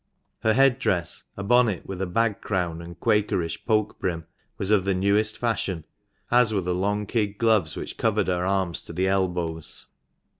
[0.39, 4.25] Her head dress, a bonnet with a bag crown and Quakerish poke brim,
[4.57, 5.83] was of the newest fashion,
[6.31, 9.85] as were the long kid gloves which covered her arms to the elbows.